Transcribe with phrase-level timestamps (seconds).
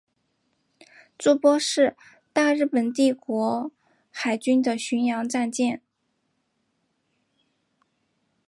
[1.19, 1.95] 筑波是
[2.33, 3.71] 大日本帝国
[4.09, 5.79] 海军的巡洋战舰。